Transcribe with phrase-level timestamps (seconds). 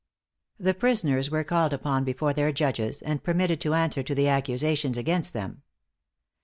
[0.57, 4.97] The prisoners were called up before their judges, and permitted to answer to the accusations
[4.97, 5.61] against them.